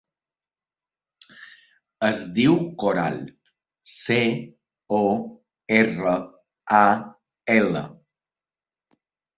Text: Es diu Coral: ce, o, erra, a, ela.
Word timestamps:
Es 2.07 2.21
diu 2.37 2.57
Coral: 2.85 3.19
ce, 3.93 4.19
o, 5.03 5.05
erra, 5.83 6.19
a, 6.83 6.85
ela. 7.61 7.89